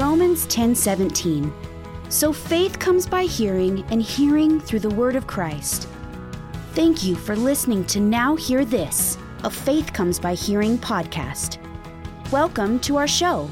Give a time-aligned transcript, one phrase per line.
[0.00, 1.52] Romans 10:17.
[2.08, 5.88] So faith comes by hearing and hearing through the word of Christ.
[6.72, 11.58] Thank you for listening to Now Hear This, a Faith Comes by Hearing podcast.
[12.32, 13.50] Welcome to our show.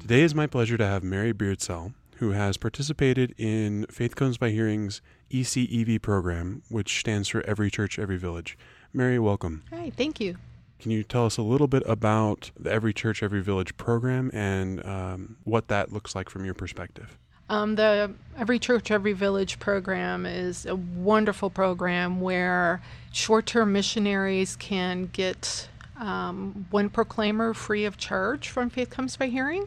[0.00, 4.50] Today is my pleasure to have Mary Beardsell, who has participated in Faith Comes by
[4.50, 5.00] Hearing's
[5.30, 8.58] ECEV program, which stands for Every Church, Every Village.
[8.92, 9.62] Mary, welcome.
[9.70, 10.36] Hi, thank you.
[10.82, 14.84] Can you tell us a little bit about the Every Church, Every Village program and
[14.84, 17.16] um, what that looks like from your perspective?
[17.48, 22.82] Um, the Every Church, Every Village program is a wonderful program where
[23.12, 25.68] short term missionaries can get
[26.00, 29.64] um, one proclaimer free of charge from Faith Comes by Hearing.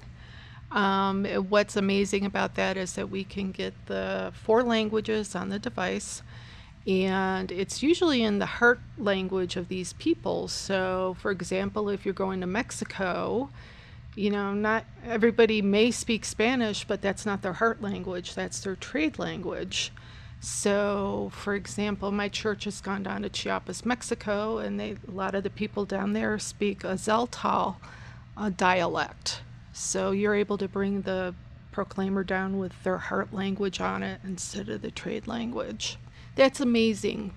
[0.70, 5.60] Um, what's amazing about that is that we can get the four languages on the
[5.60, 6.24] device
[6.88, 10.48] and it's usually in the heart language of these people.
[10.48, 13.50] So, for example, if you're going to Mexico,
[14.16, 18.76] you know, not everybody may speak Spanish, but that's not their heart language, that's their
[18.76, 19.92] trade language.
[20.42, 25.34] So, for example, my church has gone down to Chiapas, Mexico, and they, a lot
[25.34, 27.77] of the people down there speak a Tzeltal
[28.55, 29.42] dialect.
[29.74, 31.34] So, you're able to bring the
[31.72, 35.98] proclaimer down with their heart language on it instead of the trade language
[36.36, 37.34] that's amazing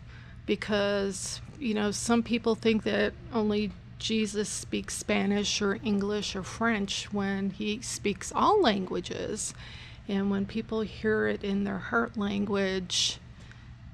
[0.47, 7.13] because, you know, some people think that only Jesus speaks Spanish or English or French
[7.13, 9.55] when he speaks all languages.
[10.09, 13.19] And when people hear it in their heart language,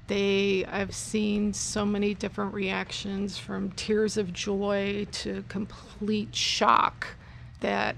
[0.07, 7.07] they I've seen so many different reactions from tears of joy to complete shock
[7.59, 7.95] that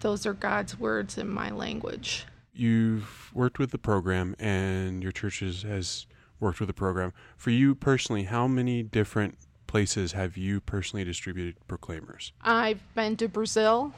[0.00, 2.26] those are God's words in my language.
[2.52, 6.06] You've worked with the program and your church has
[6.40, 7.12] worked with the program.
[7.36, 12.32] For you personally, how many different places have you personally distributed proclaimers?
[12.42, 13.92] I've been to Brazil,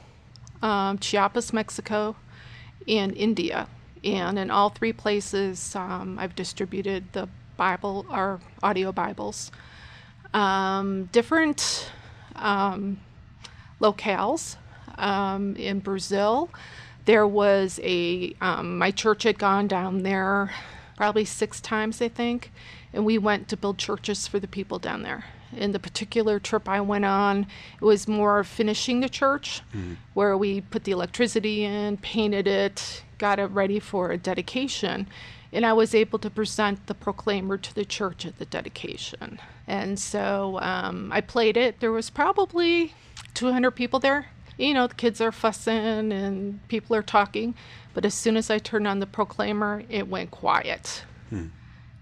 [0.61, 2.15] um, Chiapas, Mexico,
[2.87, 3.67] and India.
[4.03, 9.51] And in all three places, um, I've distributed the Bible or audio Bibles.
[10.33, 11.91] Um, different
[12.35, 12.99] um,
[13.79, 14.57] locales.
[14.97, 16.49] Um, in Brazil,
[17.05, 20.51] there was a, um, my church had gone down there
[21.01, 22.51] probably six times, I think.
[22.93, 25.25] And we went to build churches for the people down there.
[25.51, 27.47] In the particular trip I went on,
[27.81, 29.95] it was more finishing the church, mm-hmm.
[30.13, 35.07] where we put the electricity in, painted it, got it ready for a dedication.
[35.51, 39.39] And I was able to present the proclaimer to the church at the dedication.
[39.65, 41.79] And so um, I played it.
[41.79, 42.93] There was probably
[43.33, 44.27] 200 people there.
[44.57, 47.55] You know, the kids are fussing and people are talking.
[47.93, 51.03] But as soon as I turned on the proclaimer, it went quiet.
[51.29, 51.47] Hmm.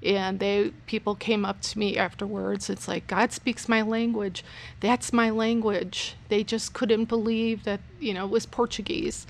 [0.02, 2.70] And they people came up to me afterwards.
[2.70, 4.46] It's like God speaks my language.
[4.80, 6.16] That's my language.
[6.30, 9.28] They just couldn't believe that you know it was Portuguese,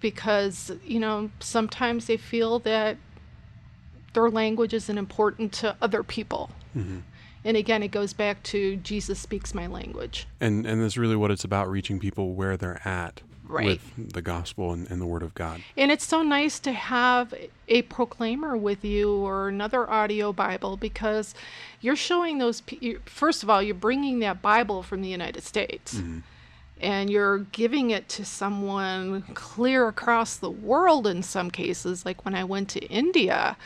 [0.00, 2.96] because you know sometimes they feel that
[4.14, 6.50] their language isn't important to other people.
[6.76, 6.98] Mm-hmm.
[7.48, 10.26] And again, it goes back to Jesus speaks my language.
[10.38, 13.64] And and that's really what it's about: reaching people where they're at right.
[13.64, 15.62] with the gospel and, and, the word of God.
[15.74, 17.32] And it's so nice to have
[17.66, 21.34] a proclaimer with you or another audio Bible because
[21.80, 22.62] you're showing those.
[23.06, 25.94] First of all, you're bringing that Bible from the United States.
[25.94, 26.18] Mm-hmm.
[26.82, 32.04] And you're giving it to someone clear across the world in some cases.
[32.04, 33.56] Like when I went to India,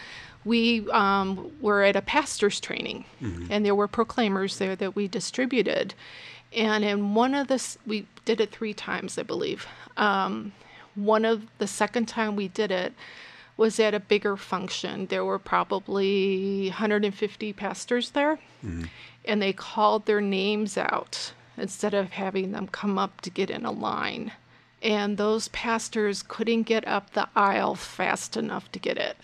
[0.45, 3.47] we um, were at a pastor's training, mm-hmm.
[3.51, 5.95] and there were proclaimers there that we distributed.
[6.55, 9.67] And in one of the, we did it three times, I believe.
[9.97, 10.53] Um,
[10.95, 12.93] one of the second time we did it
[13.57, 15.07] was at a bigger function.
[15.07, 18.85] There were probably 150 pastors there, mm-hmm.
[19.25, 23.65] and they called their names out instead of having them come up to get in
[23.65, 24.33] a line.
[24.83, 29.17] And those pastors couldn't get up the aisle fast enough to get it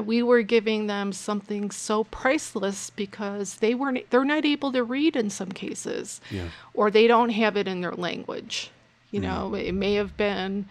[0.00, 5.16] we were giving them something so priceless because they weren't they're not able to read
[5.16, 6.48] in some cases yeah.
[6.74, 8.70] or they don't have it in their language
[9.10, 9.24] you mm.
[9.24, 10.66] know it may have been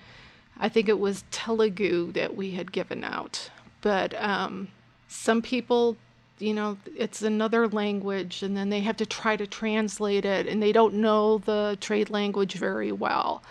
[0.60, 3.50] i think it was telugu that we had given out
[3.82, 4.68] but um,
[5.08, 5.98] some people
[6.40, 10.62] you know it's another language and then they have to try to translate it and
[10.62, 13.44] they don't know the trade language very well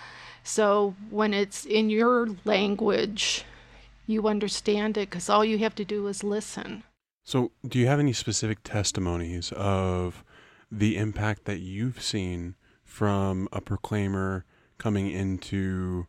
[0.42, 3.44] so when it's in your language
[4.10, 6.84] you understand it because all you have to do is listen.
[7.24, 10.24] So, do you have any specific testimonies of
[10.70, 12.54] the impact that you've seen
[12.84, 14.44] from a proclaimer
[14.78, 16.06] coming into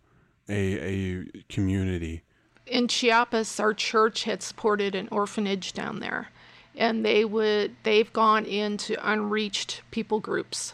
[0.49, 2.23] a, a community?
[2.65, 6.29] In Chiapas, our church had supported an orphanage down there,
[6.75, 10.73] and they would they've gone into unreached people groups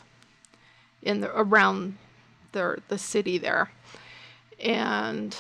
[1.01, 1.97] in the around
[2.51, 3.71] the the city there,
[4.59, 5.35] and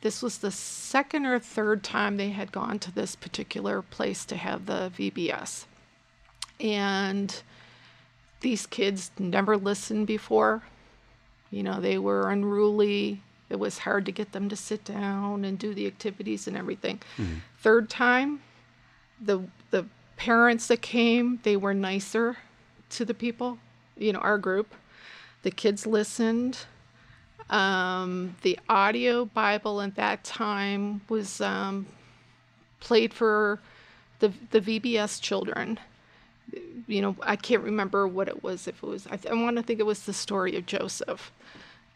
[0.00, 4.36] this was the second or third time they had gone to this particular place to
[4.36, 5.64] have the VBS,
[6.60, 7.42] and
[8.40, 10.62] these kids never listened before.
[11.50, 13.22] You know, they were unruly.
[13.50, 17.00] It was hard to get them to sit down and do the activities and everything.
[17.16, 17.36] Mm-hmm.
[17.58, 18.40] Third time,
[19.20, 19.86] the the
[20.16, 22.36] parents that came, they were nicer
[22.90, 23.58] to the people,
[23.96, 24.74] you know, our group.
[25.42, 26.58] The kids listened.
[27.50, 31.86] Um, the audio Bible at that time was um,
[32.80, 33.60] played for
[34.18, 35.78] the the VBS children.
[36.86, 38.66] You know, I can't remember what it was.
[38.66, 41.30] If it was, I, th- I want to think it was the story of Joseph,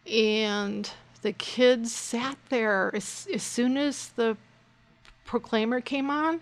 [0.06, 0.90] and
[1.22, 4.36] the kids sat there as, as soon as the
[5.24, 6.40] proclaimer came on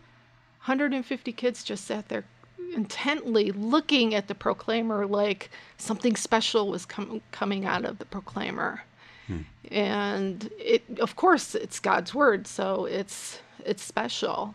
[0.64, 2.24] 150 kids just sat there
[2.74, 8.82] intently looking at the proclaimer like something special was com- coming out of the proclaimer
[9.30, 9.74] hmm.
[9.74, 14.54] and it of course it's god's word so it's it's special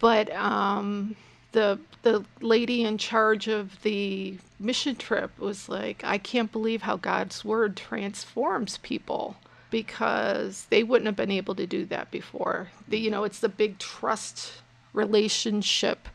[0.00, 1.14] but um,
[1.52, 6.96] the the lady in charge of the mission trip was like, I can't believe how
[6.96, 9.36] God's word transforms people
[9.70, 12.68] because they wouldn't have been able to do that before.
[12.88, 16.08] The, you know, it's the big trust relationship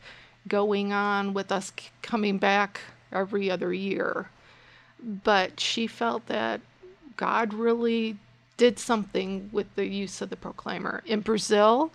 [0.48, 2.80] going on with us coming back
[3.12, 4.28] every other year.
[5.02, 6.60] But she felt that
[7.16, 8.16] God really
[8.56, 11.02] did something with the use of the proclaimer.
[11.06, 11.92] In Brazil,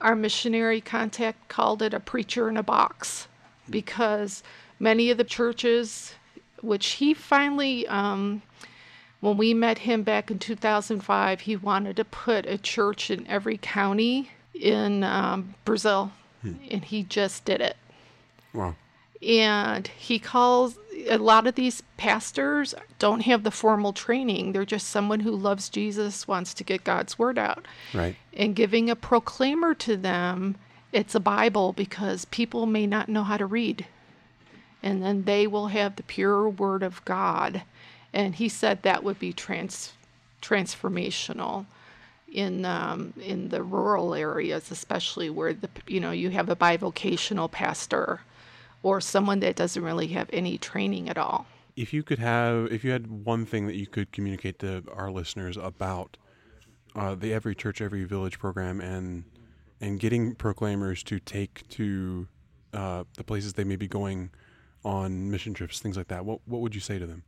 [0.00, 3.28] our missionary contact called it a preacher in a box
[3.68, 4.42] because
[4.78, 6.14] many of the churches,
[6.62, 8.42] which he finally, um,
[9.20, 13.56] when we met him back in 2005, he wanted to put a church in every
[13.56, 16.12] county in um, Brazil,
[16.42, 16.54] hmm.
[16.70, 17.76] and he just did it.
[18.52, 18.76] Wow.
[19.26, 20.76] And he calls
[21.08, 24.52] a lot of these pastors don't have the formal training.
[24.52, 27.66] They're just someone who loves Jesus, wants to get God's word out.
[27.92, 28.16] Right.
[28.32, 30.56] And giving a proclaimer to them,
[30.92, 33.86] it's a Bible because people may not know how to read.
[34.82, 37.62] And then they will have the pure word of God.
[38.12, 39.92] And he said that would be trans
[40.42, 41.66] transformational
[42.30, 47.50] in um, in the rural areas, especially where the you know you have a bivocational
[47.50, 48.20] pastor
[48.84, 51.46] or someone that doesn't really have any training at all.
[51.74, 55.10] If you could have, if you had one thing that you could communicate to our
[55.10, 56.16] listeners about
[56.94, 59.24] uh, the Every Church, Every Village program and
[59.80, 62.28] and getting proclaimers to take to
[62.72, 64.30] uh, the places they may be going
[64.84, 67.24] on mission trips, things like that, what what would you say to them?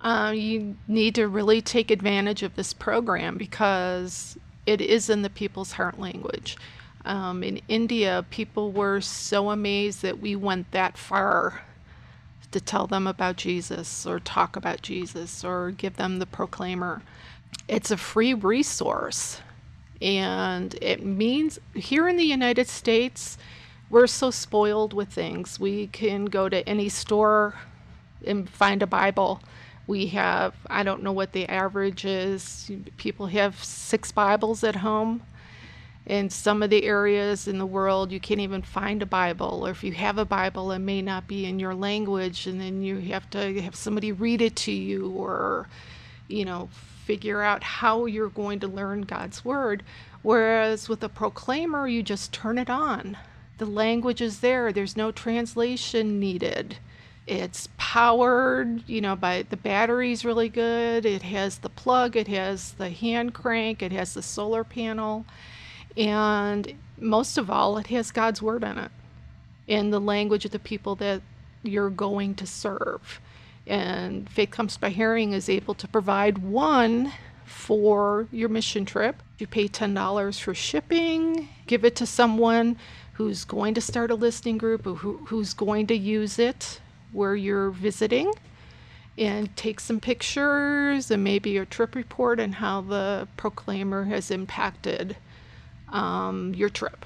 [0.00, 5.28] Uh, you need to really take advantage of this program because it is in the
[5.28, 6.56] people's heart language.
[7.04, 11.62] Um, in India, people were so amazed that we went that far
[12.50, 17.02] to tell them about Jesus or talk about Jesus or give them the proclaimer.
[17.68, 19.40] It's a free resource.
[20.02, 23.38] And it means here in the United States,
[23.88, 25.60] we're so spoiled with things.
[25.60, 27.54] We can go to any store
[28.26, 29.40] and find a Bible.
[29.86, 35.22] We have, I don't know what the average is, people have six Bibles at home
[36.10, 39.70] in some of the areas in the world you can't even find a bible or
[39.70, 42.98] if you have a bible it may not be in your language and then you
[42.98, 45.68] have to have somebody read it to you or
[46.26, 46.68] you know
[47.04, 49.82] figure out how you're going to learn god's word.
[50.22, 53.16] Whereas with a proclaimer you just turn it on.
[53.58, 54.72] The language is there.
[54.72, 56.76] There's no translation needed.
[57.26, 61.04] It's powered you know by the battery's really good.
[61.04, 62.16] It has the plug.
[62.16, 63.82] It has the hand crank.
[63.82, 65.24] It has the solar panel
[65.96, 68.90] and most of all, it has God's word in it
[69.66, 71.22] in the language of the people that
[71.62, 73.20] you're going to serve.
[73.66, 77.12] And Faith Comes by Hearing is able to provide one
[77.44, 79.22] for your mission trip.
[79.38, 82.76] You pay $10 for shipping, give it to someone
[83.12, 86.80] who's going to start a listening group or who, who's going to use it
[87.12, 88.32] where you're visiting
[89.18, 95.16] and take some pictures and maybe a trip report on how the proclaimer has impacted
[95.90, 97.04] um, your trip.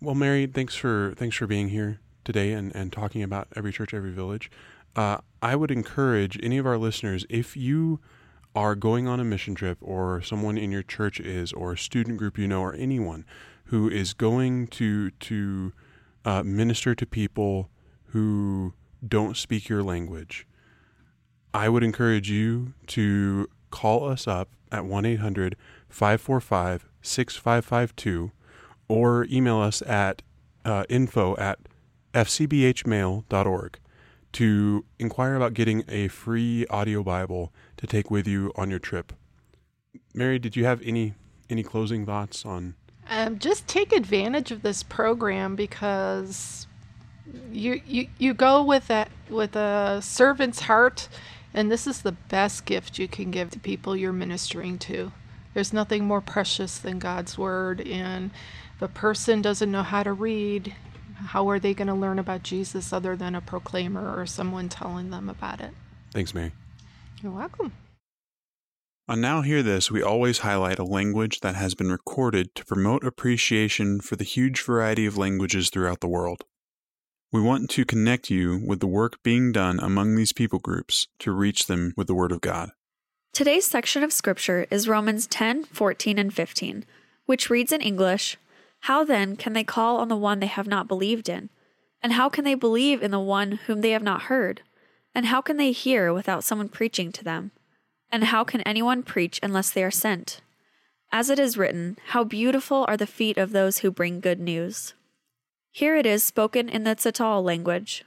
[0.00, 3.94] Well, Mary, thanks for thanks for being here today and, and talking about every church,
[3.94, 4.50] every village.
[4.94, 8.00] Uh, I would encourage any of our listeners if you
[8.54, 12.16] are going on a mission trip, or someone in your church is, or a student
[12.16, 13.24] group you know, or anyone
[13.64, 15.72] who is going to to
[16.24, 17.68] uh, minister to people
[18.06, 18.72] who
[19.06, 20.46] don't speak your language.
[21.52, 25.56] I would encourage you to call us up at 1 800
[25.88, 28.32] 545 6552
[28.88, 30.22] or email us at
[30.64, 31.58] uh, info at
[32.14, 33.78] fcbhmail.org.
[34.32, 39.12] to inquire about getting a free audio Bible to take with you on your trip.
[40.14, 41.14] Mary, did you have any
[41.48, 42.74] any closing thoughts on?
[43.08, 46.66] Um, just take advantage of this program because
[47.50, 51.08] you you you go with that with a servant's heart,
[51.56, 55.10] and this is the best gift you can give to people you're ministering to.
[55.54, 58.30] There's nothing more precious than God's word, and
[58.76, 60.74] if a person doesn't know how to read,
[61.14, 65.08] how are they going to learn about Jesus other than a proclaimer or someone telling
[65.08, 65.70] them about it?
[66.12, 66.52] Thanks, Mary.
[67.22, 67.72] You're welcome.
[69.08, 73.02] On Now Hear This, we always highlight a language that has been recorded to promote
[73.02, 76.44] appreciation for the huge variety of languages throughout the world.
[77.36, 81.32] We want to connect you with the work being done among these people groups to
[81.32, 82.70] reach them with the Word of God.
[83.34, 86.86] Today's section of Scripture is Romans 10 14 and 15,
[87.26, 88.38] which reads in English
[88.80, 91.50] How then can they call on the one they have not believed in?
[92.02, 94.62] And how can they believe in the one whom they have not heard?
[95.14, 97.50] And how can they hear without someone preaching to them?
[98.10, 100.40] And how can anyone preach unless they are sent?
[101.12, 104.94] As it is written, How beautiful are the feet of those who bring good news.
[105.78, 108.02] Here it is spoken in the Tsatal language.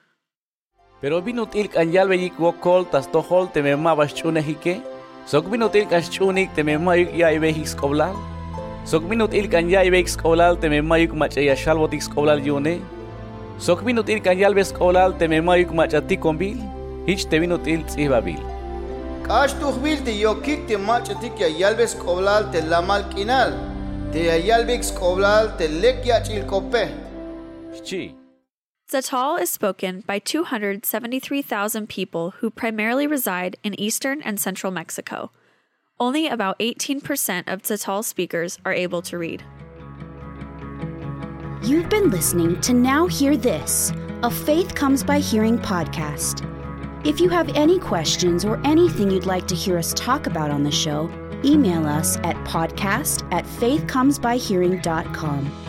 [1.02, 4.82] Pero binutil kanyal beyik wokol tas tohol temema baschune hike.
[5.30, 8.16] Sok binutil kaschunik temema yuk ya ibehik skoblal.
[8.86, 12.82] Sok binutil kanya ibehik skoblal temema yuk machaya shalvotik skoblal yune.
[13.60, 16.58] Sok binutil kanyal bes skoblal temema yuk machati kombil.
[17.06, 18.42] Hich te binutil tsibabil.
[19.28, 23.54] Kash tuhbil te yokik te machatik ya yalbes koblal te lamal kinal.
[24.12, 27.09] Te ya yalbix koblal te lek ya chilkope.
[27.80, 28.16] Chi.
[28.92, 35.30] Zatal is spoken by 273,000 people who primarily reside in eastern and central Mexico.
[36.00, 39.44] Only about 18% of Zatal speakers are able to read.
[41.62, 43.94] You've been listening to Now Hear This,
[44.24, 46.44] a Faith Comes by Hearing podcast.
[47.06, 50.64] If you have any questions or anything you'd like to hear us talk about on
[50.64, 51.10] the show,
[51.46, 55.69] email us at podcast at faithcomesbyhearing.com.